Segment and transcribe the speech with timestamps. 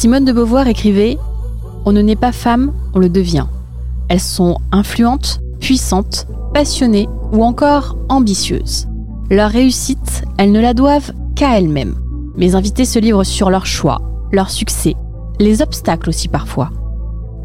[0.00, 1.18] Simone de Beauvoir écrivait
[1.84, 3.44] On ne naît pas femme, on le devient.
[4.08, 8.88] Elles sont influentes, puissantes, passionnées ou encore ambitieuses.
[9.28, 11.96] Leur réussite, elles ne la doivent qu'à elles-mêmes.
[12.34, 14.00] Mes invités se livrent sur leurs choix,
[14.32, 14.94] leurs succès,
[15.38, 16.70] les obstacles aussi parfois.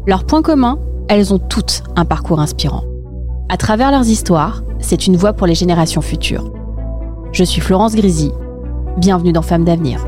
[0.06, 0.78] Leur point commun,
[1.08, 2.84] elles ont toutes un parcours inspirant.
[3.50, 6.50] À travers leurs histoires, c'est une voix pour les générations futures.
[7.32, 8.32] Je suis Florence Grisi.
[8.96, 10.00] Bienvenue dans Femmes d'avenir.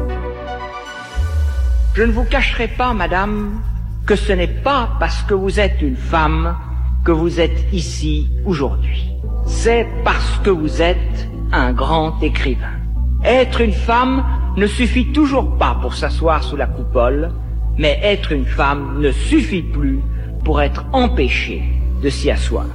[1.98, 3.60] Je ne vous cacherai pas, madame,
[4.06, 6.56] que ce n'est pas parce que vous êtes une femme
[7.04, 9.10] que vous êtes ici aujourd'hui.
[9.46, 12.78] C'est parce que vous êtes un grand écrivain.
[13.24, 14.24] Être une femme
[14.56, 17.32] ne suffit toujours pas pour s'asseoir sous la coupole,
[17.76, 19.98] mais être une femme ne suffit plus
[20.44, 21.64] pour être empêchée
[22.00, 22.66] de s'y asseoir.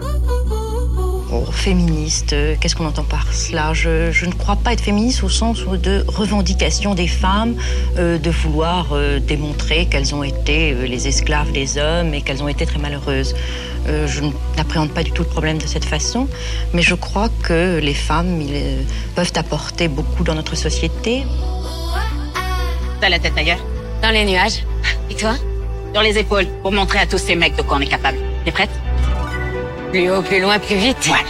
[1.36, 3.74] Oh, féministe, euh, qu'est-ce qu'on entend par cela?
[3.74, 7.56] Je, je ne crois pas être féministe au sens de revendication des femmes,
[7.98, 12.44] euh, de vouloir euh, démontrer qu'elles ont été euh, les esclaves des hommes et qu'elles
[12.44, 13.34] ont été très malheureuses.
[13.88, 14.22] Euh, je
[14.58, 16.28] n'appréhende pas du tout le problème de cette façon,
[16.72, 18.82] mais je crois que les femmes ils, euh,
[19.16, 21.24] peuvent apporter beaucoup dans notre société.
[23.02, 23.66] T'as la tête ailleurs
[24.04, 24.64] Dans les nuages.
[25.10, 25.34] Et toi?
[25.94, 28.20] Sur les épaules, pour montrer à tous ces mecs de quoi on est capable.
[28.46, 28.70] T'es prête?
[29.94, 30.98] Plus haut, plus loin, plus vite.
[31.06, 31.22] Voilà.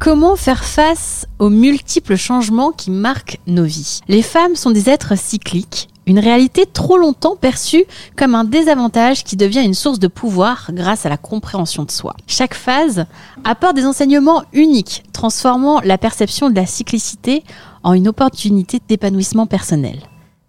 [0.00, 4.00] Comment faire face aux multiples changements qui marquent nos vies?
[4.08, 7.84] Les femmes sont des êtres cycliques, une réalité trop longtemps perçue
[8.16, 12.16] comme un désavantage qui devient une source de pouvoir grâce à la compréhension de soi.
[12.26, 13.06] Chaque phase
[13.44, 17.44] apporte des enseignements uniques, transformant la perception de la cyclicité
[17.84, 20.00] en une opportunité d'épanouissement personnel.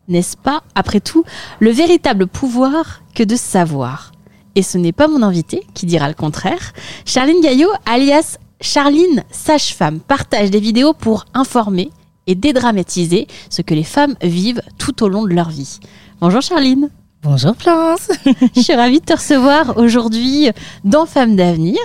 [0.08, 1.24] N'est-ce pas, après tout,
[1.60, 4.11] le véritable pouvoir que de savoir?
[4.56, 6.74] Et ce n'est pas mon invité qui dira le contraire.
[7.06, 11.90] Charline Gaillot, alias Charline Sage-Femme, partage des vidéos pour informer
[12.28, 15.80] et dédramatiser ce que les femmes vivent tout au long de leur vie.
[16.20, 16.90] Bonjour Charline.
[17.24, 18.10] Bonjour Florence.
[18.56, 20.50] Je suis ravie de te recevoir aujourd'hui
[20.84, 21.80] dans Femmes d'avenir.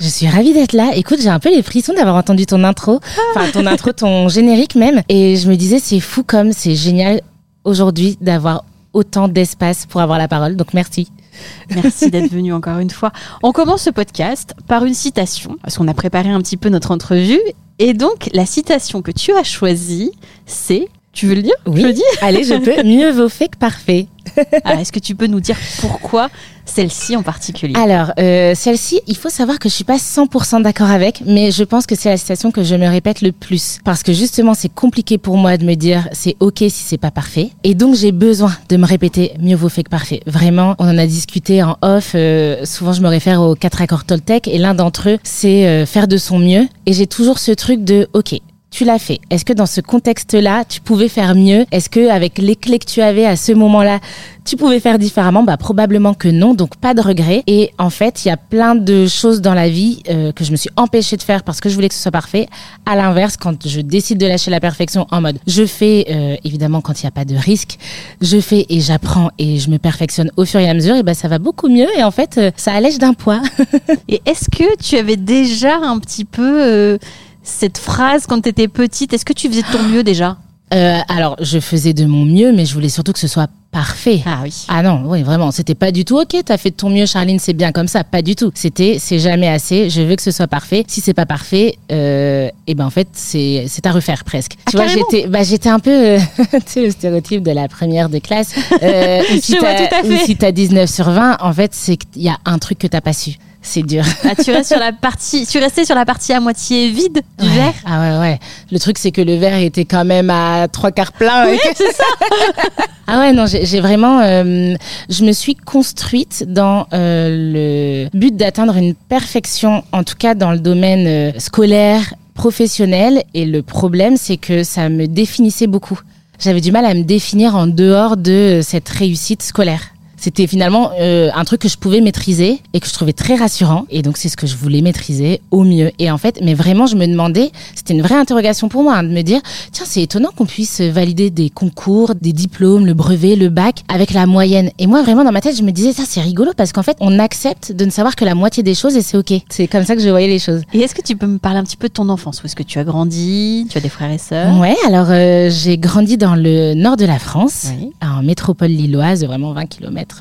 [0.00, 0.90] Je suis ravie d'être là.
[0.96, 2.98] Écoute, j'ai un peu les frissons d'avoir entendu ton intro,
[3.30, 5.02] enfin ton intro, ton générique même.
[5.08, 7.20] Et je me disais, c'est fou comme c'est génial
[7.62, 10.56] aujourd'hui d'avoir autant d'espace pour avoir la parole.
[10.56, 11.08] Donc merci.
[11.74, 13.12] Merci d'être venu encore une fois.
[13.42, 16.90] On commence ce podcast par une citation, parce qu'on a préparé un petit peu notre
[16.90, 17.40] entrevue.
[17.78, 20.12] Et donc, la citation que tu as choisie,
[20.46, 20.88] c'est.
[21.12, 21.54] Tu veux le dire?
[21.66, 21.82] Oui.
[21.82, 22.02] Je le dis?
[22.22, 22.82] Allez, je peux.
[22.84, 24.06] Mieux vaut fait que parfait.
[24.64, 26.30] Alors, Est-ce que tu peux nous dire pourquoi
[26.64, 27.74] celle-ci en particulier?
[27.76, 31.64] Alors, euh, celle-ci, il faut savoir que je suis pas 100% d'accord avec, mais je
[31.64, 33.78] pense que c'est la citation que je me répète le plus.
[33.84, 37.10] Parce que justement, c'est compliqué pour moi de me dire c'est ok si c'est pas
[37.10, 37.50] parfait.
[37.64, 40.20] Et donc, j'ai besoin de me répéter mieux vaut fait que parfait.
[40.26, 42.12] Vraiment, on en a discuté en off.
[42.14, 45.84] euh, souvent, je me réfère aux quatre accords Toltec et l'un d'entre eux, c'est euh,
[45.84, 46.66] faire de son mieux.
[46.86, 48.36] Et j'ai toujours ce truc de ok,
[48.72, 49.20] tu l'as fait.
[49.30, 51.66] Est-ce que dans ce contexte-là, tu pouvais faire mieux?
[51.70, 54.00] Est-ce que avec les clés que tu avais à ce moment-là,
[54.44, 55.42] tu pouvais faire différemment?
[55.42, 57.44] Bah probablement que non, donc pas de regret.
[57.46, 60.50] Et en fait, il y a plein de choses dans la vie euh, que je
[60.50, 62.48] me suis empêchée de faire parce que je voulais que ce soit parfait.
[62.86, 66.80] À l'inverse, quand je décide de lâcher la perfection en mode, je fais euh, évidemment
[66.80, 67.78] quand il n'y a pas de risque,
[68.22, 70.96] je fais et j'apprends et je me perfectionne au fur et à mesure.
[70.96, 73.42] Et ben ça va beaucoup mieux et en fait, euh, ça allège d'un poids.
[74.08, 76.98] Et est-ce que tu avais déjà un petit peu euh,
[77.42, 80.36] cette phrase quand tu étais petite Est-ce que tu faisais de ton mieux déjà?
[80.74, 84.22] Euh, alors, je faisais de mon mieux, mais je voulais surtout que ce soit parfait.
[84.24, 84.54] Ah oui.
[84.68, 87.38] Ah non, oui, vraiment, c'était pas du tout ok, t'as fait de ton mieux, Charline,
[87.38, 88.50] c'est bien comme ça, pas du tout.
[88.54, 90.84] C'était, c'est jamais assez, je veux que ce soit parfait.
[90.88, 94.52] Si c'est pas parfait, euh, et ben en fait, c'est, c'est à refaire presque.
[94.64, 96.18] Ah, tu vois, j'étais, bah, j'étais un peu, euh,
[96.52, 98.54] tu sais, le stéréotype de la première de classe.
[98.82, 100.24] Euh, si Je vois t'as- tout à où fait.
[100.24, 103.02] si t'as 19 sur 20, en fait, c'est qu'il y a un truc que t'as
[103.02, 103.32] pas su.
[103.64, 104.04] C'est dur.
[104.24, 107.46] Ah, tu restes sur la partie, tu restais sur la partie à moitié vide du
[107.48, 107.54] Ouais.
[107.54, 107.74] verre.
[107.86, 108.38] Ah ouais, ouais.
[108.70, 111.48] Le truc, c'est que le verre était quand même à trois quarts plein.
[111.48, 112.04] Oui, c'est ça.
[113.08, 114.20] Ah ouais, non, j'ai j'ai vraiment.
[114.20, 114.74] euh,
[115.10, 120.52] je me suis construite dans euh, le but d'atteindre une perfection, en tout cas dans
[120.52, 123.22] le domaine euh, scolaire, professionnel.
[123.34, 126.00] Et le problème, c'est que ça me définissait beaucoup.
[126.38, 129.91] J'avais du mal à me définir en dehors de cette réussite scolaire.
[130.22, 133.86] C'était finalement euh, un truc que je pouvais maîtriser et que je trouvais très rassurant.
[133.90, 135.90] Et donc c'est ce que je voulais maîtriser au mieux.
[135.98, 139.02] Et en fait, mais vraiment, je me demandais, c'était une vraie interrogation pour moi, hein,
[139.02, 139.40] de me dire,
[139.72, 144.12] tiens, c'est étonnant qu'on puisse valider des concours, des diplômes, le brevet, le bac, avec
[144.12, 144.70] la moyenne.
[144.78, 146.96] Et moi, vraiment, dans ma tête, je me disais, ça, c'est rigolo parce qu'en fait,
[147.00, 149.32] on accepte de ne savoir que la moitié des choses et c'est ok.
[149.48, 150.62] C'est comme ça que je voyais les choses.
[150.72, 152.44] Et est-ce que tu peux me parler un petit peu de ton enfance?
[152.44, 153.66] Où est-ce que tu as grandi?
[153.68, 154.56] Tu as des frères et sœurs?
[154.60, 159.52] Ouais, alors euh, j'ai grandi dans le nord de la France, en métropole lilloise, vraiment
[159.52, 160.11] 20 km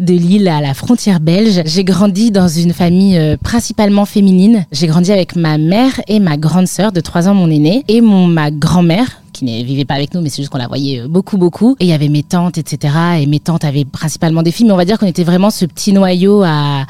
[0.00, 1.62] de Lille à la frontière belge.
[1.64, 4.66] J'ai grandi dans une famille euh, principalement féminine.
[4.72, 8.00] J'ai grandi avec ma mère et ma grande sœur de 3 ans, mon aînée, et
[8.00, 11.00] mon, ma grand-mère qui ne vivait pas avec nous, mais c'est juste qu'on la voyait
[11.00, 11.76] euh, beaucoup, beaucoup.
[11.80, 12.94] Et il y avait mes tantes, etc.
[13.20, 15.66] Et mes tantes avaient principalement des filles, mais on va dire qu'on était vraiment ce
[15.66, 16.86] petit noyau à,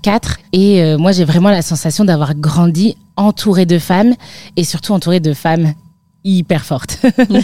[0.00, 0.38] quatre.
[0.52, 4.14] Et euh, moi, j'ai vraiment la sensation d'avoir grandi entourée de femmes
[4.56, 5.74] et surtout entourée de femmes
[6.24, 6.98] hyper fortes.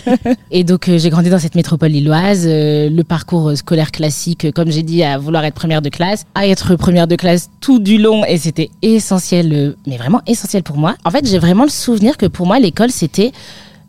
[0.50, 4.82] et donc euh, j'ai grandi dans cette métropole lilloise, le parcours scolaire classique, comme j'ai
[4.82, 8.24] dit, à vouloir être première de classe, à être première de classe tout du long,
[8.24, 10.96] et c'était essentiel, mais vraiment essentiel pour moi.
[11.04, 13.32] En fait, j'ai vraiment le souvenir que pour moi, l'école, c'était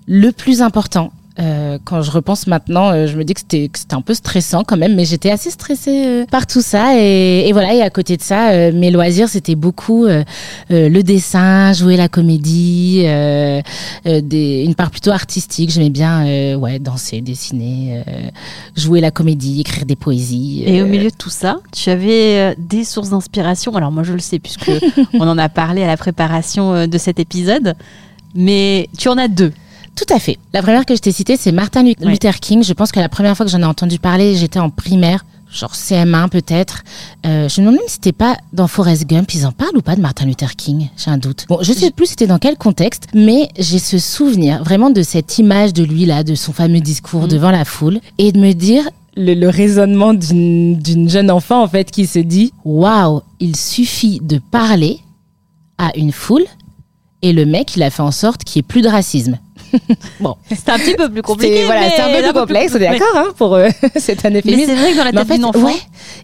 [0.08, 1.12] le plus important.
[1.40, 4.76] Euh, quand je repense maintenant, euh, je me dis que c'était un peu stressant quand
[4.76, 6.98] même, mais j'étais assez stressée euh, par tout ça.
[6.98, 10.08] Et, et, voilà, et à côté de ça, mes loisirs, c'était beaucoup
[10.70, 15.70] le dessin, jouer la comédie, des, une part plutôt artistique.
[15.70, 18.04] J'aimais bien ouais, danser, dessiner,
[18.76, 20.64] jouer la comédie, écrire des poésies.
[20.66, 23.76] Et au milieu de tout ça, tu avais des sources d'inspiration.
[23.76, 24.72] Alors moi, je le sais, puisque
[25.14, 27.76] on en a parlé à la préparation de cet épisode,
[28.36, 29.54] mais tu en as deux.
[30.00, 30.38] Tout à fait.
[30.54, 32.64] La première que je t'ai citée, c'est Martin Luther King.
[32.64, 35.74] Je pense que la première fois que j'en ai entendu parler, j'étais en primaire genre
[35.74, 36.84] CM1 peut-être.
[37.26, 39.98] Euh, je me demande si c'était pas dans Forrest Gump, ils en parlent ou pas
[39.98, 41.48] de Martin Luther King J'ai un doute.
[41.50, 45.38] Bon, je sais plus c'était dans quel contexte, mais j'ai ce souvenir vraiment de cette
[45.38, 47.28] image de lui là, de son fameux discours mm.
[47.28, 48.88] devant la foule, et de me dire
[49.18, 54.40] le, le raisonnement d'une jeune enfant en fait qui se dit waouh, il suffit de
[54.52, 55.00] parler
[55.78, 56.46] à une foule
[57.22, 59.40] et le mec il a fait en sorte qu'il y ait plus de racisme.
[60.20, 61.66] bon, c'est un petit peu plus compliqué.
[61.66, 63.68] Voilà, c'est un peu plus complexe, on est d'accord hein, pour eux.
[63.98, 64.56] c'est un effet.
[64.56, 65.66] Mais c'est vrai que dans la tête en fait, enfant.
[65.68, 65.80] Ouais,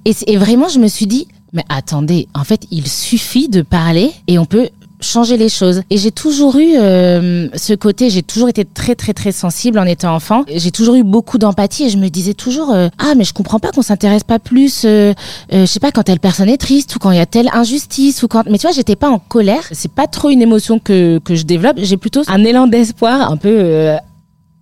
[0.06, 4.12] et, et vraiment, je me suis dit, mais attendez, en fait, il suffit de parler
[4.28, 4.70] et on peut
[5.02, 5.82] changer les choses.
[5.90, 9.86] Et j'ai toujours eu euh, ce côté, j'ai toujours été très très très sensible en
[9.86, 10.44] étant enfant.
[10.54, 13.60] J'ai toujours eu beaucoup d'empathie et je me disais toujours euh, ah mais je comprends
[13.60, 15.14] pas qu'on s'intéresse pas plus euh,
[15.52, 18.24] je sais pas quand telle personne est triste ou quand il y a telle injustice
[18.24, 21.20] ou quand mais tu vois, j'étais pas en colère, c'est pas trop une émotion que
[21.20, 23.96] que je développe, j'ai plutôt un élan d'espoir un peu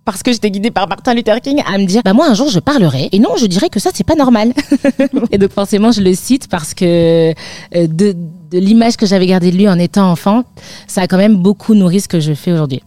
[0.04, 2.48] parce que j'étais guidée par Martin Luther King à me dire bah moi un jour
[2.50, 4.52] je parlerai et non je dirais que ça c'est pas normal
[5.30, 7.32] et donc forcément je le cite parce que
[7.74, 8.14] de,
[8.54, 10.44] de l'image que j'avais gardée de lui en étant enfant
[10.86, 12.82] ça a quand même beaucoup nourri ce que je fais aujourd'hui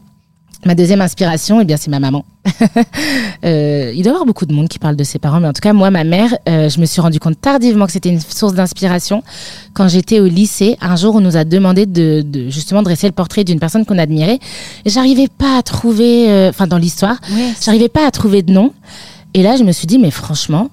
[0.66, 2.26] Ma deuxième inspiration, eh bien, c'est ma maman.
[3.46, 5.54] euh, il doit y avoir beaucoup de monde qui parle de ses parents, mais en
[5.54, 8.20] tout cas, moi, ma mère, euh, je me suis rendu compte tardivement que c'était une
[8.20, 9.24] source d'inspiration
[9.74, 10.76] quand j'étais au lycée.
[10.82, 14.00] Un jour, on nous a demandé de, de justement dresser le portrait d'une personne qu'on
[14.00, 14.40] admirait.
[14.84, 17.18] Et j'arrivais pas à trouver, euh, enfin, dans l'histoire,
[17.62, 18.74] j'arrivais pas à trouver de nom.
[19.36, 20.72] Et là, je me suis dit, mais franchement,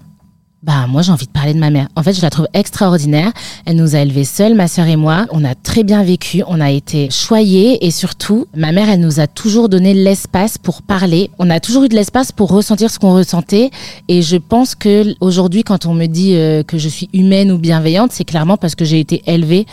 [0.64, 1.88] bah moi j'ai envie de parler de ma mère.
[1.94, 3.32] En fait, je la trouve extraordinaire.
[3.66, 5.26] Elle nous a élevés seuls, ma sœur et moi.
[5.30, 9.20] On a très bien vécu, on a été choyés et surtout, ma mère, elle nous
[9.20, 11.30] a toujours donné l'espace pour parler.
[11.38, 13.70] On a toujours eu de l'espace pour ressentir ce qu'on ressentait.
[14.08, 17.58] Et je pense que aujourd'hui, quand on me dit euh, que je suis humaine ou
[17.58, 19.66] bienveillante, c'est clairement parce que j'ai été élevée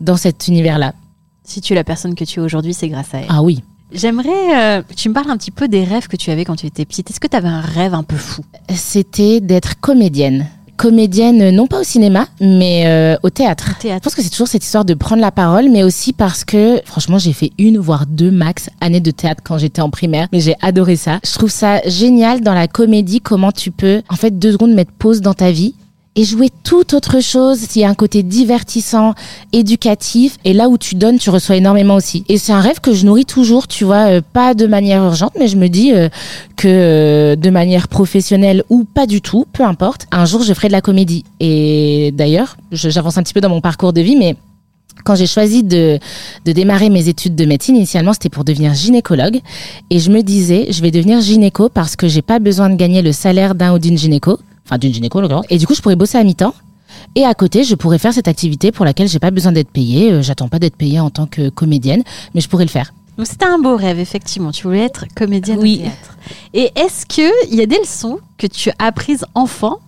[0.00, 0.92] dans cet univers-là.
[1.44, 3.26] Si tu es la personne que tu es aujourd'hui, c'est grâce à elle.
[3.28, 3.62] Ah oui.
[3.94, 6.56] J'aimerais euh, que tu me parles un petit peu des rêves que tu avais quand
[6.56, 7.10] tu étais petite.
[7.10, 8.42] Est-ce que tu avais un rêve un peu fou?
[8.74, 10.46] C'était d'être comédienne
[10.78, 13.70] comédienne, non pas au cinéma, mais euh, au, théâtre.
[13.84, 16.80] Je pense que c'est toujours cette histoire de prendre la parole, mais aussi parce que,
[16.84, 20.40] franchement, j'ai fait une, voire deux max années de théâtre quand j'étais en primaire, mais
[20.40, 21.20] j'ai adoré ça.
[21.24, 24.90] Je trouve ça génial dans la comédie, comment tu peux, en fait, deux secondes mettre
[24.98, 25.76] pause dans ta vie
[26.14, 27.58] et jouer tout autre chose.
[27.58, 29.14] S'il y a un côté divertissant,
[29.52, 32.24] éducatif, et là où tu donnes, tu reçois énormément aussi.
[32.28, 35.32] Et c'est un rêve que je nourris toujours, tu vois, euh, pas de manière urgente,
[35.38, 36.08] mais je me dis euh,
[36.56, 40.68] que euh, de manière professionnelle ou pas du tout, peu importe, un jour je ferai
[40.68, 41.24] de la comédie.
[41.40, 44.36] Et d'ailleurs, j'avance un petit peu dans mon parcours de vie, mais
[45.04, 45.98] quand j'ai choisi de,
[46.44, 49.40] de démarrer mes études de médecine, initialement, c'était pour devenir gynécologue.
[49.90, 53.02] Et je me disais, je vais devenir gynéco parce que j'ai pas besoin de gagner
[53.02, 55.44] le salaire d'un ou d'une gynéco enfin d'une gynécologue.
[55.50, 56.54] Et du coup, je pourrais bosser à mi-temps.
[57.14, 60.12] Et à côté, je pourrais faire cette activité pour laquelle j'ai pas besoin d'être payée.
[60.12, 62.02] Euh, j'attends pas d'être payée en tant que comédienne,
[62.34, 62.92] mais je pourrais le faire.
[63.18, 64.52] Donc c'était un beau rêve, effectivement.
[64.52, 65.80] Tu voulais être comédienne oui.
[65.80, 66.16] au théâtre.
[66.54, 69.78] Et est-ce qu'il y a des leçons que tu as apprises enfant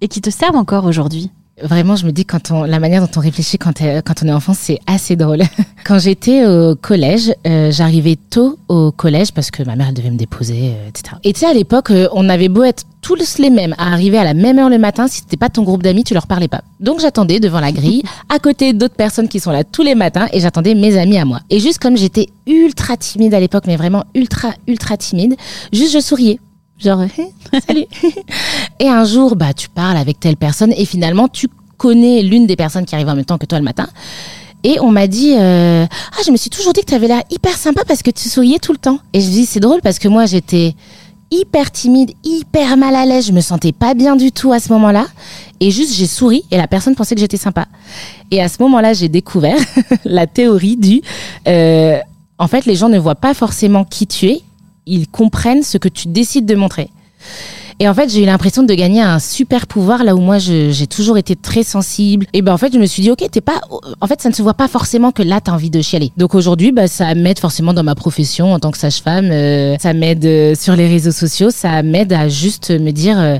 [0.00, 1.30] et qui te servent encore aujourd'hui?
[1.62, 4.32] Vraiment, je me dis quand on, la manière dont on réfléchit quand, quand on est
[4.32, 5.42] enfant, c'est assez drôle.
[5.86, 10.10] quand j'étais au collège, euh, j'arrivais tôt au collège parce que ma mère elle devait
[10.10, 11.14] me déposer, euh, etc.
[11.22, 14.18] Et tu sais, à l'époque, euh, on avait beau être tous les mêmes, à arriver
[14.18, 16.48] à la même heure le matin, si c'était pas ton groupe d'amis, tu leur parlais
[16.48, 16.62] pas.
[16.80, 18.02] Donc j'attendais devant la grille,
[18.34, 21.24] à côté d'autres personnes qui sont là tous les matins, et j'attendais mes amis à
[21.24, 21.40] moi.
[21.50, 25.36] Et juste comme j'étais ultra timide à l'époque, mais vraiment ultra ultra timide,
[25.72, 26.40] juste je souriais.
[26.78, 27.04] Genre,
[27.66, 27.86] salut.
[28.80, 32.56] et un jour, bah, tu parles avec telle personne et finalement, tu connais l'une des
[32.56, 33.88] personnes qui arrive en même temps que toi le matin.
[34.64, 37.22] Et on m'a dit, euh, ah, je me suis toujours dit que tu avais l'air
[37.30, 38.98] hyper sympa parce que tu souriais tout le temps.
[39.12, 40.74] Et je dis, c'est drôle parce que moi, j'étais
[41.30, 43.26] hyper timide, hyper mal à l'aise.
[43.26, 45.06] Je me sentais pas bien du tout à ce moment-là.
[45.60, 47.66] Et juste, j'ai souri et la personne pensait que j'étais sympa.
[48.30, 49.58] Et à ce moment-là, j'ai découvert
[50.06, 51.02] la théorie du,
[51.46, 51.98] euh,
[52.38, 54.42] en fait, les gens ne voient pas forcément qui tu es,
[54.86, 56.90] ils comprennent ce que tu décides de montrer.
[57.80, 60.86] Et en fait, j'ai eu l'impression de gagner un super pouvoir là où moi j'ai
[60.86, 62.26] toujours été très sensible.
[62.32, 63.60] Et ben en fait, je me suis dit OK, t'es pas
[64.00, 66.12] en fait, ça ne se voit pas forcément que là tu as envie de chialer.
[66.16, 69.92] Donc aujourd'hui, bah ça m'aide forcément dans ma profession en tant que sage-femme, euh, ça
[69.92, 73.38] m'aide euh, sur les réseaux sociaux, ça m'aide à juste me dire euh,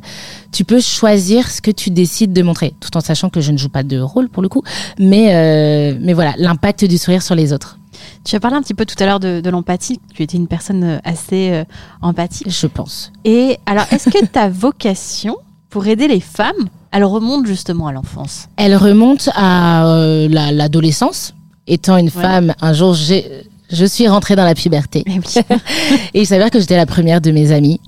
[0.51, 3.57] tu peux choisir ce que tu décides de montrer tout en sachant que je ne
[3.57, 4.63] joue pas de rôle pour le coup,
[4.99, 7.79] mais mais voilà, l'impact du sourire sur les autres,
[8.25, 10.01] Tu as parlé un petit peu tout à l'heure de, de l'empathie.
[10.15, 11.65] Tu étais une personne euh, assez euh,
[12.03, 12.49] empathique.
[12.51, 13.13] je pense.
[13.25, 15.37] Et alors, est-ce que ta vocation
[15.71, 18.49] pour aider les femmes, elle remonte justement à l'enfance?
[18.57, 21.35] Elle remonte à euh, la- l'adolescence.
[21.67, 23.25] Étant une femme, un jour, j'ai,
[23.71, 25.03] je suis rentrée dans la puberté.
[25.07, 25.21] Oui.
[26.15, 27.81] Et il s'avère que j'étais la première de mes amies.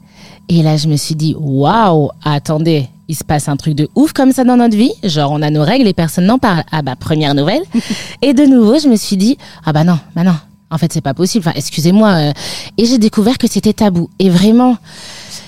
[0.49, 4.12] Et là, je me suis dit, waouh, attendez, il se passe un truc de ouf
[4.12, 4.92] comme ça dans notre vie.
[5.04, 6.64] Genre, on a nos règles et personne n'en parle.
[6.72, 7.62] Ah bah, première nouvelle.
[8.22, 10.34] et de nouveau, je me suis dit, ah bah non, bah non.
[10.70, 11.44] En fait, c'est pas possible.
[11.46, 12.08] Enfin, excusez-moi.
[12.08, 12.32] euh.
[12.76, 14.10] Et j'ai découvert que c'était tabou.
[14.18, 14.78] Et vraiment,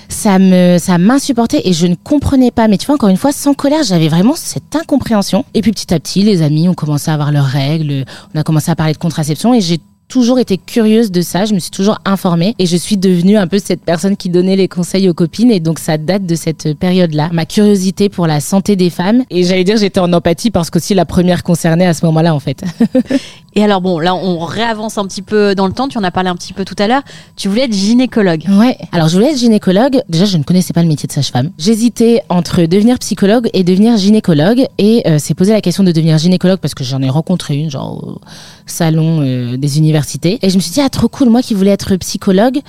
[0.08, 3.30] ça me ça m'insupportait et je ne comprenais pas mais tu vois encore une fois
[3.30, 7.10] sans colère j'avais vraiment cette incompréhension et puis petit à petit les amis ont commencé
[7.10, 10.58] à avoir leurs règles on a commencé à parler de contraception et j'ai toujours été
[10.58, 13.82] curieuse de ça, je me suis toujours informée et je suis devenue un peu cette
[13.82, 17.28] personne qui donnait les conseils aux copines et donc ça date de cette période-là.
[17.32, 20.94] Ma curiosité pour la santé des femmes et j'allais dire j'étais en empathie parce qu'aussi
[20.94, 22.64] la première concernée à ce moment-là en fait.
[23.58, 25.88] Et alors, bon, là, on réavance un petit peu dans le temps.
[25.88, 27.02] Tu en as parlé un petit peu tout à l'heure.
[27.34, 28.44] Tu voulais être gynécologue.
[28.48, 28.78] Ouais.
[28.92, 30.00] Alors, je voulais être gynécologue.
[30.08, 31.50] Déjà, je ne connaissais pas le métier de sage-femme.
[31.58, 34.64] J'hésitais entre devenir psychologue et devenir gynécologue.
[34.78, 37.68] Et euh, c'est posé la question de devenir gynécologue parce que j'en ai rencontré une,
[37.68, 38.20] genre au
[38.70, 40.38] salon euh, des universités.
[40.42, 42.60] Et je me suis dit, ah, trop cool, moi qui voulais être psychologue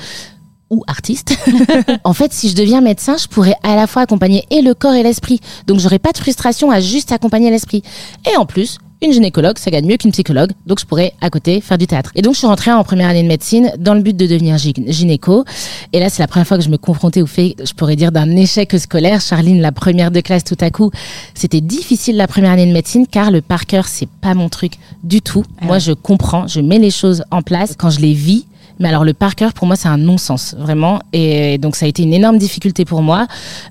[0.69, 1.37] ou artiste.
[2.03, 4.93] en fait, si je deviens médecin, je pourrais à la fois accompagner et le corps
[4.93, 5.39] et l'esprit.
[5.67, 7.83] Donc, j'aurais pas de frustration à juste accompagner l'esprit.
[8.31, 11.61] Et en plus, une gynécologue, ça gagne mieux qu'une psychologue, donc je pourrais à côté
[11.61, 12.11] faire du théâtre.
[12.15, 14.57] Et donc je suis rentrée en première année de médecine dans le but de devenir
[14.57, 15.45] gy- gynéco.
[15.93, 18.11] Et là, c'est la première fois que je me confrontais au fait, je pourrais dire,
[18.11, 19.21] d'un échec scolaire.
[19.21, 20.91] Charline, la première de classe, tout à coup,
[21.33, 24.73] c'était difficile la première année de médecine car le par cœur, c'est pas mon truc
[25.03, 25.45] du tout.
[25.61, 28.45] Moi, je comprends, je mets les choses en place quand je les vis.
[28.79, 30.99] Mais alors le par cœur pour moi c'est un non-sens vraiment.
[31.13, 33.27] Et donc ça a été une énorme difficulté pour moi.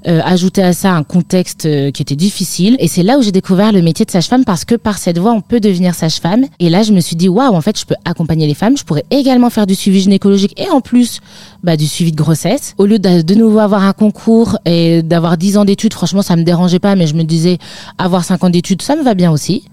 [0.06, 2.76] Euh, ajouter à ça un contexte euh, qui était difficile.
[2.78, 5.32] Et c'est là où j'ai découvert le métier de sage-femme parce que par cette voie
[5.32, 6.44] on peut devenir sage-femme.
[6.60, 8.84] Et là je me suis dit waouh en fait je peux accompagner les femmes, je
[8.84, 11.20] pourrais également faire du suivi gynécologique et en plus
[11.62, 12.74] bah, du suivi de grossesse.
[12.78, 16.36] Au lieu de, de nouveau avoir un concours et d'avoir 10 ans d'études, franchement ça
[16.36, 17.58] me dérangeait pas mais je me disais
[17.96, 19.64] avoir 5 ans d'études ça me va bien aussi.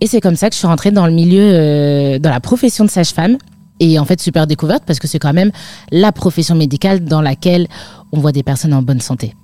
[0.00, 2.84] Et c'est comme ça que je suis rentrée dans le milieu euh, dans la profession
[2.84, 3.38] de sage-femme
[3.82, 5.50] et en fait, super découverte parce que c'est quand même
[5.90, 7.66] la profession médicale dans laquelle
[8.12, 9.34] on voit des personnes en bonne santé.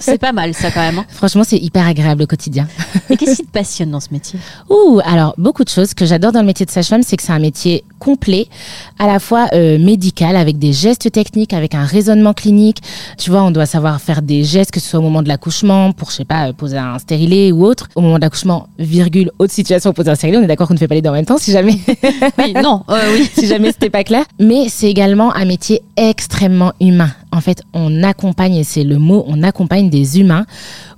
[0.00, 0.98] C'est- pas mal, ça, quand même.
[0.98, 1.04] hein.
[1.08, 2.66] Franchement, c'est hyper agréable au quotidien.
[3.10, 4.38] Et qu'est-ce qui te passionne dans ce métier?
[4.70, 5.90] Ouh, alors beaucoup de choses.
[5.90, 8.46] Ce que j'adore dans le métier de sage-femme, c'est que c'est un métier complet,
[8.98, 12.78] à la fois euh, médical, avec des gestes techniques, avec un raisonnement clinique.
[13.18, 15.92] Tu vois, on doit savoir faire des gestes, que ce soit au moment de l'accouchement,
[15.92, 17.88] pour, je sais pas, poser un stérilet ou autre.
[17.94, 20.38] Au moment de l'accouchement, virgule, autre situation, poser un stérilet.
[20.38, 21.78] On est d'accord qu'on ne fait pas les deux en même temps, si jamais.
[22.38, 23.28] Oui, non, euh, oui.
[23.38, 24.24] si jamais c'était pas clair.
[24.38, 27.10] Mais c'est également un métier extrêmement humain.
[27.36, 30.46] En fait, on accompagne, et c'est le mot, on accompagne des humains.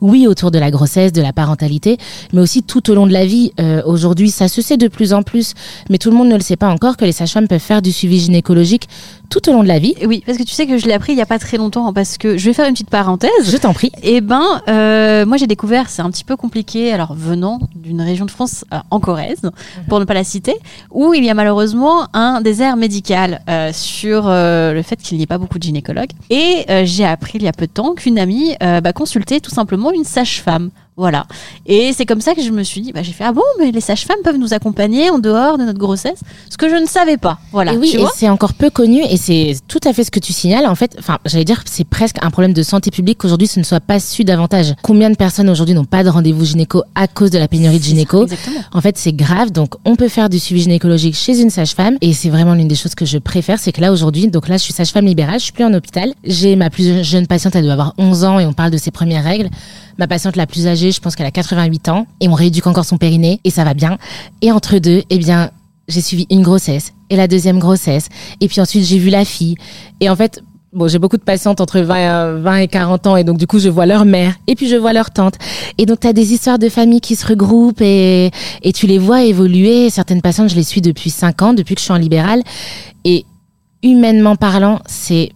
[0.01, 1.99] Oui, autour de la grossesse, de la parentalité,
[2.33, 3.51] mais aussi tout au long de la vie.
[3.59, 5.55] Euh, Aujourd'hui, ça se sait de plus en plus,
[5.91, 7.91] mais tout le monde ne le sait pas encore que les sages-femmes peuvent faire du
[7.91, 8.89] suivi gynécologique
[9.31, 9.95] tout au long de la vie.
[10.07, 11.93] Oui, parce que tu sais que je l'ai appris il y a pas très longtemps,
[11.93, 13.31] parce que je vais faire une petite parenthèse.
[13.51, 13.93] Je t'en prie.
[14.03, 18.25] Eh ben, euh, moi j'ai découvert, c'est un petit peu compliqué, alors venant d'une région
[18.27, 19.51] de France euh, en Corrèze,
[19.89, 20.57] pour ne pas la citer,
[20.91, 25.25] où il y a malheureusement un désert médical euh, sur euh, le fait qu'il n'y
[25.25, 26.13] ait pas beaucoup de gynécologues.
[26.31, 29.41] Et euh, j'ai appris il y a peu de temps qu'une amie euh, bah, consultait
[29.41, 30.71] tout simplement une sage-femme.
[30.99, 31.27] Voilà.
[31.65, 33.71] Et c'est comme ça que je me suis dit, bah, j'ai fait, ah bon, mais
[33.71, 36.19] les sages-femmes peuvent nous accompagner en dehors de notre grossesse.
[36.51, 37.39] Ce que je ne savais pas.
[37.53, 37.73] Voilà.
[37.73, 40.11] Et oui, tu et vois c'est encore peu connu et c'est tout à fait ce
[40.11, 40.67] que tu signales.
[40.67, 43.65] En fait, enfin, j'allais dire, c'est presque un problème de santé publique qu'aujourd'hui ce ne
[43.65, 44.75] soit pas su davantage.
[44.83, 47.85] Combien de personnes aujourd'hui n'ont pas de rendez-vous gynéco à cause de la pénurie de
[47.85, 48.61] ça, gynéco Exactement.
[48.73, 49.53] En fait, c'est grave.
[49.53, 51.97] Donc, on peut faire du suivi gynécologique chez une sage-femme.
[52.01, 53.61] Et c'est vraiment l'une des choses que je préfère.
[53.61, 55.39] C'est que là, aujourd'hui, donc là, je suis sage-femme libérale.
[55.39, 56.13] Je suis plus en hôpital.
[56.25, 58.91] J'ai ma plus jeune patiente, elle doit avoir 11 ans et on parle de ses
[58.91, 59.49] premières règles.
[59.99, 62.07] Ma patiente la plus âgée, je pense qu'elle a 88 ans.
[62.21, 63.41] Et on rééduque encore son périnée.
[63.45, 63.99] Et ça va bien.
[64.43, 65.51] Et entre deux, eh bien,
[65.89, 68.09] j'ai suivi une grossesse et la deuxième grossesse.
[68.41, 69.57] Et puis ensuite, j'ai vu la fille.
[70.01, 70.41] Et en fait,
[70.75, 73.39] Bon, j'ai beaucoup de patientes entre 20 et, euh, 20 et 40 ans et donc
[73.39, 75.37] du coup, je vois leur mère et puis je vois leur tante.
[75.79, 78.31] Et donc, tu as des histoires de famille qui se regroupent et,
[78.63, 79.89] et tu les vois évoluer.
[79.89, 82.43] Certaines patientes, je les suis depuis 5 ans, depuis que je suis en libéral.
[83.07, 83.25] Et
[83.83, 85.31] humainement parlant, c'est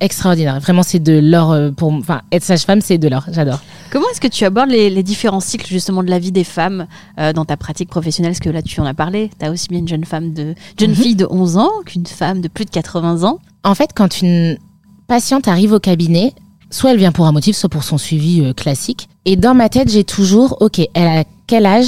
[0.00, 0.60] extraordinaire.
[0.60, 1.92] Vraiment, c'est de l'or euh, pour...
[1.92, 3.24] Enfin, être sage-femme, c'est de l'or.
[3.32, 3.60] J'adore.
[3.90, 6.86] Comment est-ce que tu abordes les, les différents cycles justement de la vie des femmes
[7.18, 8.32] euh, dans ta pratique professionnelle?
[8.32, 9.30] Parce que là, tu en as parlé.
[9.38, 10.96] Tu as aussi bien une jeune femme de jeune Mhm.
[10.96, 13.38] fille de 11 ans qu'une femme de plus de 80 ans.
[13.64, 14.58] En fait, quand une
[15.06, 16.34] patiente arrive au cabinet,
[16.70, 19.08] soit elle vient pour un motif, soit pour son suivi euh, classique.
[19.24, 21.86] Et dans ma tête, j'ai toujours, ok, elle a quel âge?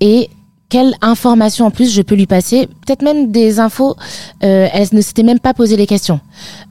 [0.00, 0.30] Et
[0.70, 3.96] quelle information en plus je peux lui passer Peut-être même des infos.
[4.42, 6.20] Euh, elle ne s'était même pas posé les questions.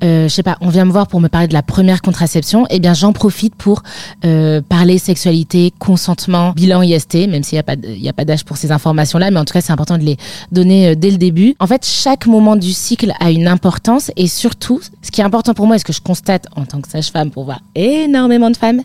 [0.04, 0.58] Euh, je sais pas.
[0.62, 2.66] On vient me voir pour me parler de la première contraception.
[2.70, 3.84] Eh bien, j'en profite pour
[4.26, 8.58] euh, parler sexualité, consentement, bilan IST, même s'il n'y a pas, a pas d'âge pour
[8.58, 10.18] ces informations-là, mais en tout cas, c'est important de les
[10.52, 11.56] donner euh, dès le début.
[11.60, 15.54] En fait, chaque moment du cycle a une importance et surtout, ce qui est important
[15.54, 18.58] pour moi et ce que je constate en tant que sage-femme pour voir énormément de
[18.58, 18.82] femmes,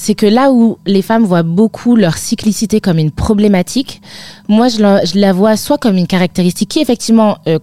[0.00, 4.00] c'est que là où les femmes voient beaucoup leur cyclicité comme une problématique,
[4.48, 7.58] moi je la, vois soit comme une caractéristique qui effectivement euh,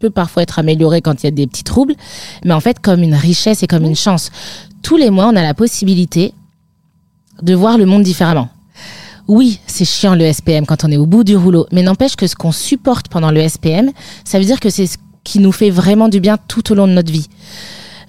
[0.00, 1.94] peut parfois être améliorée quand il y a des petits troubles,
[2.44, 4.32] mais en fait comme une richesse et comme une chance.
[4.82, 6.34] Tous les mois, on a la possibilité
[7.42, 8.48] de voir le monde différemment.
[9.28, 12.26] Oui, c'est chiant le SPM quand on est au bout du rouleau, mais n'empêche que
[12.26, 13.92] ce qu'on supporte pendant le SPM,
[14.24, 16.88] ça veut dire que c'est ce qui nous fait vraiment du bien tout au long
[16.88, 17.28] de notre vie.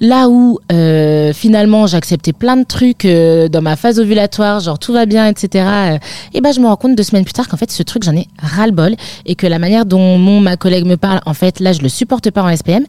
[0.03, 4.91] Là où euh, finalement j'acceptais plein de trucs euh, dans ma phase ovulatoire, genre tout
[4.91, 5.65] va bien, etc.
[5.65, 5.97] euh,
[6.33, 8.13] et ben je me rends compte deux semaines plus tard qu'en fait ce truc j'en
[8.13, 11.33] ai ras le bol et que la manière dont mon ma collègue me parle, en
[11.33, 12.83] fait là je le supporte pas en SPM.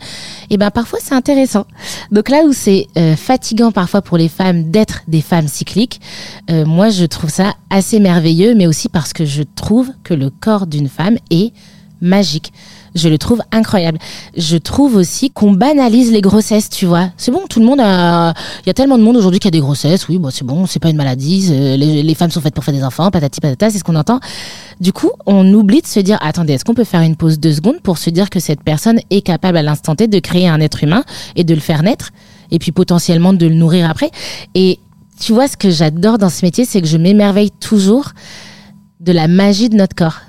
[0.50, 1.66] Et ben parfois c'est intéressant.
[2.10, 6.00] Donc là où c'est euh, fatigant parfois pour les femmes d'être des femmes cycliques,
[6.50, 10.30] euh, moi je trouve ça assez merveilleux, mais aussi parce que je trouve que le
[10.30, 11.52] corps d'une femme est
[12.00, 12.52] magique.
[12.94, 13.98] Je le trouve incroyable.
[14.36, 17.10] Je trouve aussi qu'on banalise les grossesses, tu vois.
[17.16, 18.34] C'est bon, tout le monde a.
[18.64, 20.08] Il y a tellement de monde aujourd'hui qui a des grossesses.
[20.08, 21.48] Oui, bon, c'est bon, c'est pas une maladie.
[21.50, 24.20] Les, les femmes sont faites pour faire des enfants, patati patata, c'est ce qu'on entend.
[24.80, 27.54] Du coup, on oublie de se dire attendez, est-ce qu'on peut faire une pause deux
[27.54, 30.60] secondes pour se dire que cette personne est capable à l'instant T de créer un
[30.60, 31.04] être humain
[31.36, 32.10] et de le faire naître
[32.50, 34.10] et puis potentiellement de le nourrir après?
[34.54, 34.78] Et
[35.18, 38.10] tu vois, ce que j'adore dans ce métier, c'est que je m'émerveille toujours
[39.00, 40.20] de la magie de notre corps.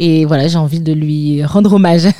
[0.00, 2.06] Et voilà, j'ai envie de lui rendre hommage.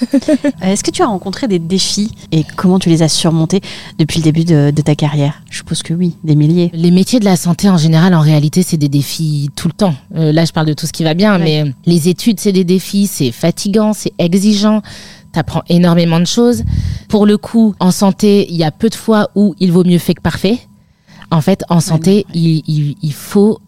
[0.63, 3.61] Euh, Est-ce que tu as rencontré des défis et comment tu les as surmontés
[3.99, 5.43] depuis le début de, de ta carrière?
[5.51, 6.71] Je suppose que oui, des milliers.
[6.75, 9.95] Les métiers de la santé en général, en réalité, c'est des défis tout le temps.
[10.17, 11.45] Euh, là, je parle de tout ce qui va bien, Ouais.
[11.65, 14.83] mais les études, c'est des défis, c'est fatigant, c'est exigeant.
[15.33, 16.65] T'apprends énormément de choses.
[17.09, 19.99] Pour le coup, en santé, il y a peu de fois où il vaut mieux
[19.99, 20.59] fait que parfait.
[21.31, 23.61] En fait, en santé, il, il- il faut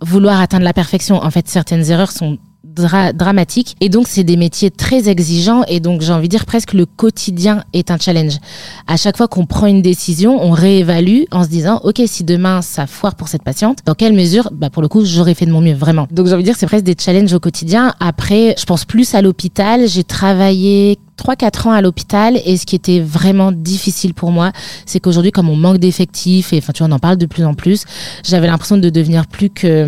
[0.00, 1.16] vouloir atteindre la perfection.
[1.16, 2.38] En fait, certaines erreurs sont
[2.74, 6.46] dra- dramatiques et donc c'est des métiers très exigeants et donc j'ai envie de dire
[6.46, 8.38] presque le quotidien est un challenge.
[8.86, 12.62] À chaque fois qu'on prend une décision, on réévalue en se disant ok si demain
[12.62, 15.52] ça foire pour cette patiente, dans quelle mesure bah pour le coup j'aurais fait de
[15.52, 16.06] mon mieux vraiment.
[16.10, 17.94] Donc j'ai envie de dire c'est presque des challenges au quotidien.
[18.00, 22.74] Après je pense plus à l'hôpital, j'ai travaillé 3-4 ans à l'hôpital et ce qui
[22.74, 24.52] était vraiment difficile pour moi,
[24.86, 27.44] c'est qu'aujourd'hui comme on manque d'effectifs et enfin tu vois on en parle de plus
[27.44, 27.84] en plus,
[28.24, 29.84] j'avais l'impression de devenir plus que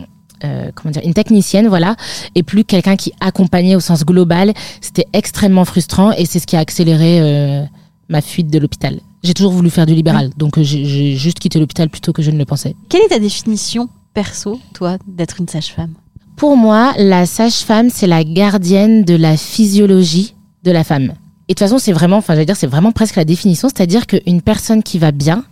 [0.00, 0.06] hum,
[0.44, 1.96] euh, comment dire une technicienne voilà
[2.34, 4.52] et plus quelqu'un qui accompagnait au sens global.
[4.80, 7.64] C'était extrêmement frustrant et c'est ce qui a accéléré euh,
[8.08, 9.00] ma fuite de l'hôpital.
[9.22, 12.22] J'ai toujours voulu faire du libéral donc euh, j'ai j'ai juste quitté l'hôpital plutôt que
[12.22, 12.74] je ne le pensais.
[12.88, 15.94] Quelle est ta définition perso, toi, d'être une sage-femme?
[16.36, 21.12] Pour moi la sage-femme c'est la gardienne de la physiologie de la femme.
[21.48, 24.06] Et de toute façon c'est vraiment enfin j'allais dire c'est vraiment presque la définition c'est-à-dire
[24.06, 25.44] qu'une personne qui va bien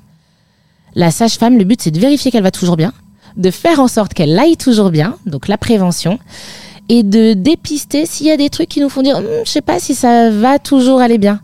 [0.94, 2.92] la sage-femme le but c'est de vérifier qu'elle va toujours bien
[3.38, 6.18] de faire en sorte qu'elle aille toujours bien, donc la prévention,
[6.88, 9.60] et de dépister s'il y a des trucs qui nous font dire, Hum, je sais
[9.60, 11.40] pas si ça va toujours aller bien.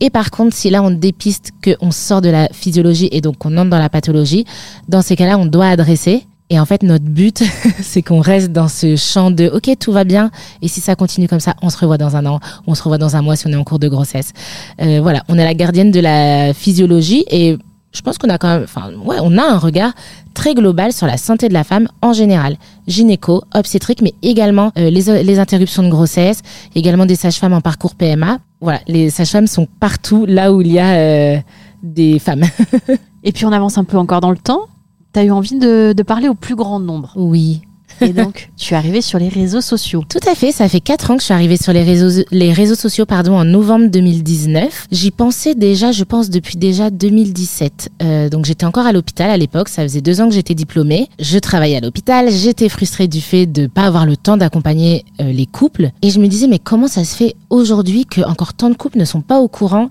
[0.00, 3.56] Et par contre, si là on dépiste qu'on sort de la physiologie et donc qu'on
[3.56, 4.44] entre dans la pathologie,
[4.88, 6.26] dans ces cas-là, on doit adresser.
[6.48, 7.42] Et en fait, notre but,
[7.82, 10.30] c'est qu'on reste dans ce champ de OK, tout va bien.
[10.62, 12.98] Et si ça continue comme ça, on se revoit dans un an, on se revoit
[12.98, 14.32] dans un mois si on est en cours de grossesse.
[14.80, 17.58] Euh, voilà, on est la gardienne de la physiologie et
[17.96, 19.92] je pense qu'on a quand même, enfin, ouais, on a un regard
[20.34, 22.56] très global sur la santé de la femme en général.
[22.86, 26.42] Gynéco, obstétrique, mais également euh, les, les interruptions de grossesse,
[26.74, 28.38] également des sages-femmes en parcours PMA.
[28.60, 31.36] Voilà, les sages-femmes sont partout là où il y a euh,
[31.82, 32.44] des femmes.
[33.24, 34.66] Et puis on avance un peu encore dans le temps.
[35.14, 37.12] Tu as eu envie de, de parler au plus grand nombre?
[37.16, 37.62] oui.
[38.00, 40.04] Et donc, tu es arrivée sur les réseaux sociaux.
[40.08, 42.52] Tout à fait, ça fait quatre ans que je suis arrivée sur les réseaux, les
[42.52, 44.86] réseaux sociaux pardon, en novembre 2019.
[44.90, 47.90] J'y pensais déjà, je pense, depuis déjà 2017.
[48.02, 51.08] Euh, donc j'étais encore à l'hôpital à l'époque, ça faisait deux ans que j'étais diplômée.
[51.18, 55.32] Je travaillais à l'hôpital, j'étais frustrée du fait de pas avoir le temps d'accompagner euh,
[55.32, 55.90] les couples.
[56.02, 58.98] Et je me disais, mais comment ça se fait aujourd'hui que encore tant de couples
[58.98, 59.88] ne sont pas au courant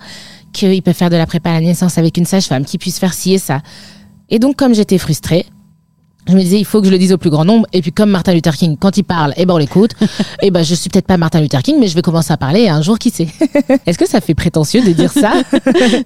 [0.54, 3.14] qu'ils peuvent faire de la prépa à la naissance avec une sage-femme, qu'ils puissent faire
[3.14, 3.62] ci et ça?
[4.30, 5.46] Et donc, comme j'étais frustrée,
[6.28, 7.68] je me disais, il faut que je le dise au plus grand nombre.
[7.74, 9.92] Et puis, comme Martin Luther King, quand il parle, eh ben, on l'écoute.
[10.42, 12.62] et ben, je suis peut-être pas Martin Luther King, mais je vais commencer à parler
[12.62, 13.28] et un jour, qui sait.
[13.86, 15.34] Est-ce que ça fait prétentieux de dire ça?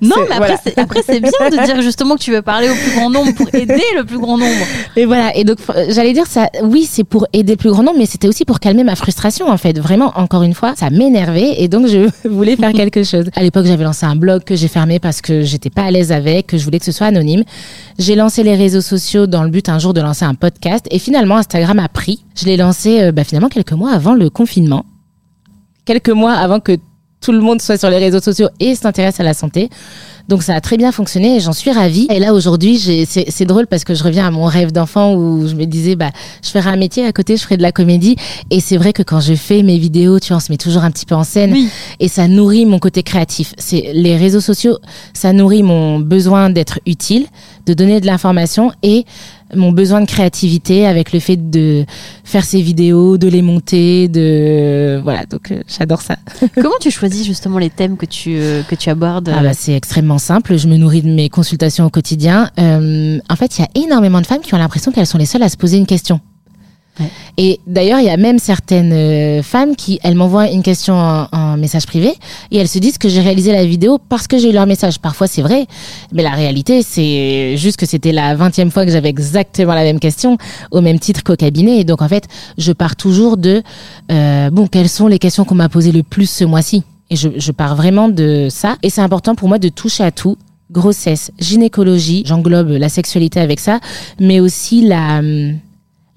[0.01, 0.83] Non, mais après, voilà.
[0.83, 3.47] après, c'est bien de dire justement que tu veux parler au plus grand nombre pour
[3.53, 4.65] aider le plus grand nombre.
[4.95, 5.35] Et voilà.
[5.35, 8.05] Et donc, euh, j'allais dire ça, oui, c'est pour aider le plus grand nombre, mais
[8.05, 9.77] c'était aussi pour calmer ma frustration, en fait.
[9.79, 13.25] Vraiment, encore une fois, ça m'énervait et donc je voulais faire quelque chose.
[13.35, 16.11] À l'époque, j'avais lancé un blog que j'ai fermé parce que j'étais pas à l'aise
[16.11, 17.43] avec, que je voulais que ce soit anonyme.
[17.97, 20.99] J'ai lancé les réseaux sociaux dans le but un jour de lancer un podcast et
[20.99, 22.25] finalement, Instagram a pris.
[22.35, 24.85] Je l'ai lancé, euh, bah, finalement, quelques mois avant le confinement.
[25.85, 26.77] Quelques mois avant que
[27.21, 29.69] tout le monde soit sur les réseaux sociaux et s'intéresse à la santé.
[30.29, 32.07] Donc ça a très bien fonctionné et j'en suis ravie.
[32.11, 35.55] Et là aujourd'hui, c'est drôle parce que je reviens à mon rêve d'enfant où je
[35.55, 36.11] me disais bah
[36.43, 38.15] je ferais un métier à côté, je ferais de la comédie.
[38.51, 40.83] Et c'est vrai que quand je fais mes vidéos, tu vois, on se met toujours
[40.83, 41.67] un petit peu en scène Oui.
[41.99, 43.53] et ça nourrit mon côté créatif.
[43.57, 44.77] C'est les réseaux sociaux,
[45.13, 47.25] ça nourrit mon besoin d'être utile,
[47.65, 49.05] de donner de l'information et
[49.55, 51.85] mon besoin de créativité avec le fait de
[52.23, 55.25] faire ces vidéos, de les monter, de voilà.
[55.25, 56.17] Donc euh, j'adore ça.
[56.55, 59.75] Comment tu choisis justement les thèmes que tu, euh, que tu abordes Ah bah, c'est
[59.75, 60.57] extrêmement simple.
[60.57, 62.49] Je me nourris de mes consultations au quotidien.
[62.59, 65.25] Euh, en fait, il y a énormément de femmes qui ont l'impression qu'elles sont les
[65.25, 66.19] seules à se poser une question.
[67.37, 71.27] Et d'ailleurs, il y a même certaines euh, femmes qui, elles m'envoient une question en,
[71.31, 72.13] en message privé
[72.51, 74.99] et elles se disent que j'ai réalisé la vidéo parce que j'ai eu leur message.
[74.99, 75.65] Parfois, c'est vrai,
[76.11, 79.99] mais la réalité, c'est juste que c'était la vingtième fois que j'avais exactement la même
[79.99, 80.37] question
[80.71, 81.79] au même titre qu'au cabinet.
[81.79, 83.63] Et donc, en fait, je pars toujours de
[84.11, 86.83] euh, bon, quelles sont les questions qu'on m'a posées le plus ce mois-ci?
[87.09, 88.75] Et je, je pars vraiment de ça.
[88.83, 90.37] Et c'est important pour moi de toucher à tout.
[90.71, 93.79] Grossesse, gynécologie, j'englobe la sexualité avec ça,
[94.19, 95.57] mais aussi la, hum,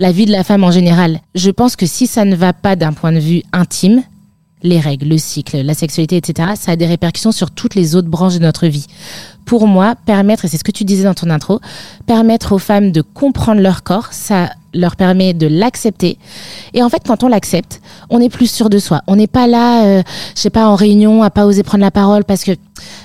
[0.03, 1.21] la vie de la femme en général.
[1.37, 4.03] Je pense que si ça ne va pas d'un point de vue intime,
[4.63, 8.09] les règles, le cycle, la sexualité, etc., ça a des répercussions sur toutes les autres
[8.09, 8.87] branches de notre vie.
[9.45, 11.61] Pour moi, permettre, et c'est ce que tu disais dans ton intro,
[12.07, 16.19] permettre aux femmes de comprendre leur corps, ça leur permet de l'accepter.
[16.75, 19.03] Et en fait, quand on l'accepte, on est plus sûr de soi.
[19.07, 20.03] On n'est pas là, euh,
[20.35, 22.53] je sais pas, en réunion, à pas oser prendre la parole parce que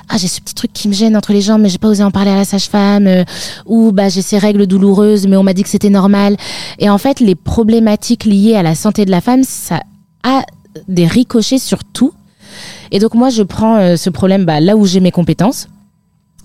[0.09, 2.03] ah j'ai ce petit truc qui me gêne entre les jambes, mais j'ai pas osé
[2.03, 3.23] en parler à la sage-femme, euh,
[3.65, 6.37] ou bah j'ai ces règles douloureuses, mais on m'a dit que c'était normal.
[6.79, 9.81] Et en fait, les problématiques liées à la santé de la femme, ça
[10.23, 10.43] a
[10.87, 12.13] des ricochets sur tout.
[12.91, 15.67] Et donc moi, je prends euh, ce problème bah, là où j'ai mes compétences.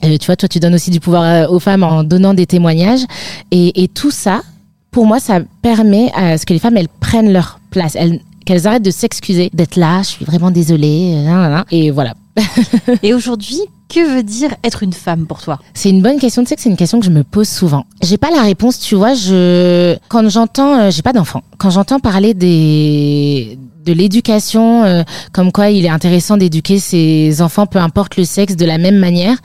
[0.03, 3.05] Tu vois, toi, tu donnes aussi du pouvoir euh, aux femmes en donnant des témoignages.
[3.53, 4.43] Et, et tout ça,
[4.91, 7.95] pour moi, ça permet à ce que les femmes, elles prennent leur place.
[7.95, 11.25] Elles, qu'elles arrêtent de s'excuser d'être là, je suis vraiment désolée.
[11.27, 11.63] euh.
[11.71, 12.15] Et voilà.
[13.03, 13.61] Et aujourd'hui,
[13.93, 15.59] que veut dire être une femme pour toi?
[15.75, 16.43] C'est une bonne question.
[16.43, 17.85] Tu sais que c'est une question que je me pose souvent.
[18.03, 18.81] J'ai pas la réponse.
[18.81, 21.43] Tu vois, je quand j'entends, euh, j'ai pas d'enfant.
[21.59, 25.03] Quand j'entends parler des de l'éducation, euh,
[25.33, 28.97] comme quoi il est intéressant d'éduquer ses enfants, peu importe le sexe, de la même
[28.97, 29.37] manière,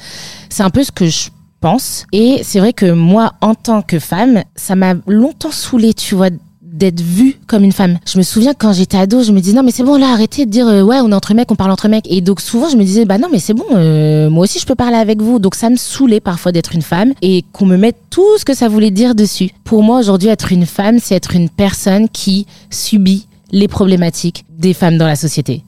[0.49, 1.29] c'est un peu ce que je
[1.59, 2.05] pense.
[2.13, 6.29] Et c'est vrai que moi, en tant que femme, ça m'a longtemps saoulée, tu vois
[6.71, 7.97] d'être vue comme une femme.
[8.05, 10.45] Je me souviens quand j'étais ado, je me disais non mais c'est bon là, arrêtez
[10.45, 12.07] de dire euh, ouais on est entre mecs, on parle entre mecs.
[12.09, 14.65] Et donc souvent je me disais bah non mais c'est bon, euh, moi aussi je
[14.65, 15.39] peux parler avec vous.
[15.39, 18.53] Donc ça me saoulait parfois d'être une femme et qu'on me mette tout ce que
[18.53, 19.49] ça voulait dire dessus.
[19.63, 24.73] Pour moi aujourd'hui être une femme, c'est être une personne qui subit les problématiques des
[24.73, 25.63] femmes dans la société.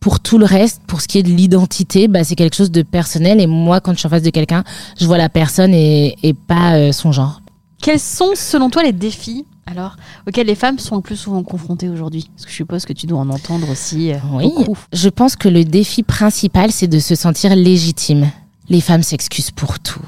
[0.00, 2.80] Pour tout le reste, pour ce qui est de l'identité, bah, c'est quelque chose de
[2.80, 3.38] personnel.
[3.38, 4.64] Et moi, quand je suis en face de quelqu'un,
[4.98, 7.42] je vois la personne et, et pas euh, son genre.
[7.82, 11.88] Quels sont, selon toi, les défis alors auxquels les femmes sont le plus souvent confrontées
[11.88, 14.78] aujourd'hui Parce que je suppose que tu dois en entendre aussi euh, Oui, beaucoup.
[14.92, 18.30] je pense que le défi principal, c'est de se sentir légitime.
[18.68, 20.00] Les femmes s'excusent pour tout.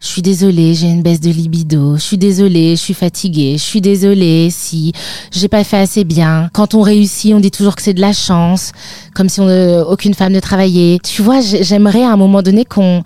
[0.00, 1.96] Je suis désolée, j'ai une baisse de libido.
[1.96, 3.54] Je suis désolée, je suis fatiguée.
[3.58, 4.92] Je suis désolée si
[5.32, 6.50] j'ai pas fait assez bien.
[6.52, 8.70] Quand on réussit, on dit toujours que c'est de la chance,
[9.14, 10.98] comme si on, euh, aucune femme ne travaillait.
[11.02, 13.02] Tu vois, j'ai- j'aimerais à un moment donné qu'on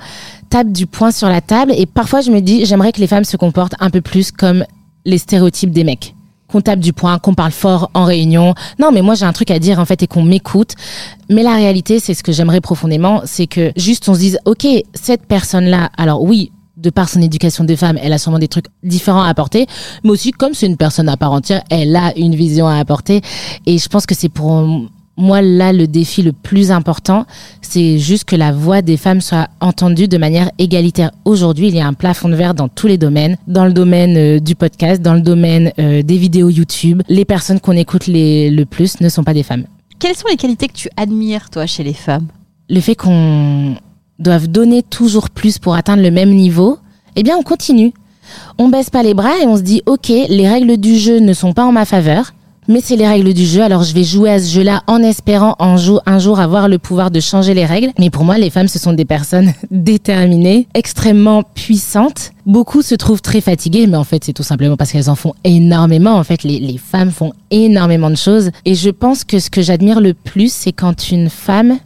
[0.51, 1.73] tape du poing sur la table.
[1.79, 4.63] Et parfois, je me dis, j'aimerais que les femmes se comportent un peu plus comme
[5.05, 6.15] les stéréotypes des mecs
[6.53, 8.55] qu'on tape du poing, qu'on parle fort en réunion.
[8.79, 10.75] Non, mais moi j'ai un truc à dire en fait et qu'on m'écoute.
[11.31, 14.67] Mais la réalité, c'est ce que j'aimerais profondément, c'est que juste on se dise, ok,
[14.93, 18.67] cette personne-là, alors oui, de par son éducation des femmes, elle a sûrement des trucs
[18.83, 19.67] différents à apporter,
[20.05, 23.23] mais aussi comme c'est une personne à part entière, elle a une vision à apporter.
[23.67, 27.27] Et je pense que c'est pour moi là le défi le plus important,
[27.61, 31.11] c'est juste que la voix des femmes soit entendue de manière égalitaire.
[31.25, 34.17] Aujourd'hui, il y a un plafond de verre dans tous les domaines, dans le domaine
[34.17, 37.03] euh, du podcast, dans le domaine euh, des vidéos YouTube.
[37.09, 39.65] Les personnes qu'on écoute les, le plus ne sont pas des femmes.
[39.99, 42.27] Quelles sont les qualités que tu admires, toi, chez les femmes?
[42.69, 43.77] Le fait qu'on
[44.19, 46.79] doive donner toujours plus pour atteindre le même niveau,
[47.17, 47.93] eh bien on continue.
[48.59, 51.33] On baisse pas les bras et on se dit ok, les règles du jeu ne
[51.35, 52.33] sont pas en ma faveur,
[52.69, 55.57] mais c'est les règles du jeu, alors je vais jouer à ce jeu-là en espérant
[55.59, 56.01] un jour,
[56.39, 57.91] avoir le pouvoir de changer les règles.
[57.99, 62.31] Mais pour moi, les femmes, ce sont des personnes déterminées, extrêmement puissantes.
[62.47, 65.35] Beaucoup se trouvent très fatiguées, mais en fait, c'est tout simplement parce qu'elles en font
[65.43, 66.15] énormément.
[66.15, 68.51] En fait, les, les femmes font énormément de choses.
[68.65, 71.79] Et je pense que ce que j'admire le plus, c'est quand une femme,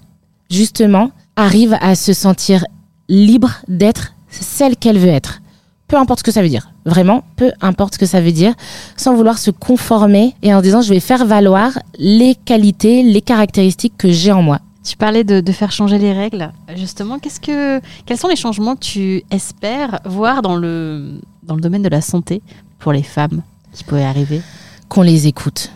[0.51, 2.65] justement, arrive à se sentir
[3.09, 5.41] libre d'être celle qu'elle veut être
[5.88, 6.70] peu importe ce que ça veut dire.
[6.85, 8.55] Vraiment, peu importe ce que ça veut dire,
[8.96, 13.94] sans vouloir se conformer et en disant je vais faire valoir les qualités, les caractéristiques
[13.96, 14.61] que j'ai en moi.
[14.85, 16.53] Tu parlais de, faire changer les règles.
[16.77, 21.61] Justement, qu'est-ce que, quels sont les changements que tu espères voir dans le, dans le
[21.61, 22.40] domaine de la santé
[22.79, 24.42] pour les femmes qui pourraient arriver?
[24.88, 25.72] Qu'on les écoute.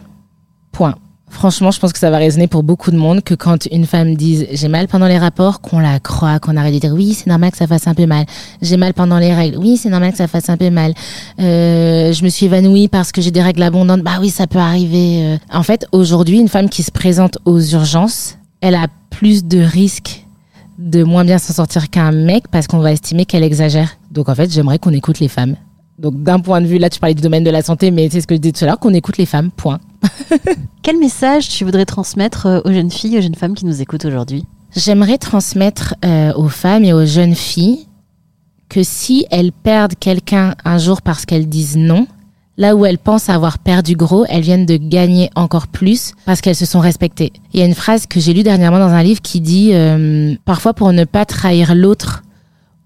[0.70, 0.94] Point.
[1.31, 4.16] Franchement, je pense que ça va résonner pour beaucoup de monde que quand une femme
[4.16, 7.29] dise j'ai mal pendant les rapports, qu'on la croit, qu'on arrête de dire oui, c'est
[7.29, 8.27] normal que ça fasse un peu mal.
[8.61, 10.93] J'ai mal pendant les règles, oui, c'est normal que ça fasse un peu mal.
[11.38, 14.59] Euh, je me suis évanouie parce que j'ai des règles abondantes, bah oui, ça peut
[14.59, 15.25] arriver.
[15.25, 15.37] Euh.
[15.53, 20.27] En fait, aujourd'hui, une femme qui se présente aux urgences, elle a plus de risques
[20.79, 23.97] de moins bien s'en sortir qu'un mec parce qu'on va estimer qu'elle exagère.
[24.11, 25.55] Donc en fait, j'aimerais qu'on écoute les femmes.
[25.99, 28.21] Donc d'un point de vue, là tu parlais du domaine de la santé, mais c'est
[28.21, 29.79] ce que je disais tout à l'heure, qu'on écoute les femmes, point.
[30.83, 34.05] Quel message tu voudrais transmettre euh, aux jeunes filles, aux jeunes femmes qui nous écoutent
[34.05, 34.45] aujourd'hui?
[34.75, 37.87] J'aimerais transmettre euh, aux femmes et aux jeunes filles
[38.69, 42.07] que si elles perdent quelqu'un un jour parce qu'elles disent non,
[42.57, 46.55] là où elles pensent avoir perdu gros, elles viennent de gagner encore plus parce qu'elles
[46.55, 47.33] se sont respectées.
[47.53, 50.37] Il y a une phrase que j'ai lue dernièrement dans un livre qui dit euh,
[50.45, 52.23] parfois pour ne pas trahir l'autre,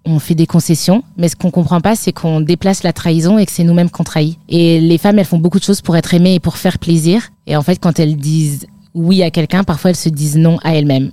[0.06, 3.46] on fait des concessions, mais ce qu'on comprend pas, c'est qu'on déplace la trahison et
[3.46, 4.38] que c'est nous-mêmes qu'on trahit.
[4.48, 7.22] Et les femmes, elles font beaucoup de choses pour être aimées et pour faire plaisir.
[7.46, 10.74] Et en fait, quand elles disent oui à quelqu'un, parfois elles se disent non à
[10.74, 11.10] elles-mêmes.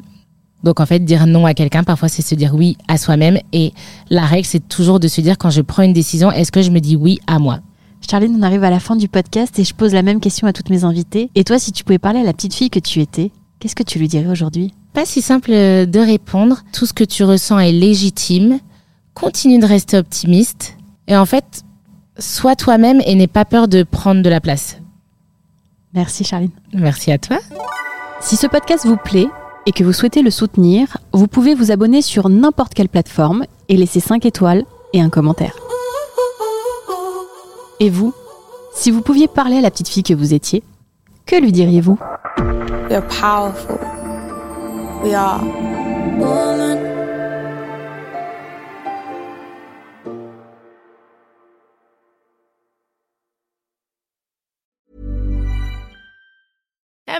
[0.63, 3.39] Donc en fait, dire non à quelqu'un, parfois c'est se dire oui à soi-même.
[3.53, 3.73] Et
[4.09, 6.69] la règle, c'est toujours de se dire quand je prends une décision, est-ce que je
[6.69, 7.59] me dis oui à moi?
[8.07, 10.53] Charline, on arrive à la fin du podcast et je pose la même question à
[10.53, 11.29] toutes mes invités.
[11.35, 13.83] Et toi, si tu pouvais parler à la petite fille que tu étais, qu'est-ce que
[13.83, 14.73] tu lui dirais aujourd'hui?
[14.93, 16.63] Pas si simple de répondre.
[16.73, 18.59] Tout ce que tu ressens est légitime
[19.13, 21.63] continue de rester optimiste et en fait,
[22.17, 24.77] sois toi-même et n'aie pas peur de prendre de la place.
[25.93, 26.51] Merci Charline.
[26.73, 27.37] Merci à toi.
[28.21, 29.27] Si ce podcast vous plaît
[29.65, 33.77] et que vous souhaitez le soutenir, vous pouvez vous abonner sur n'importe quelle plateforme et
[33.77, 35.55] laisser 5 étoiles et un commentaire.
[37.79, 38.13] Et vous,
[38.73, 40.63] si vous pouviez parler à la petite fille que vous étiez,
[41.25, 41.97] que lui diriez-vous?
[43.19, 43.79] Powerful.
[45.03, 45.41] We are.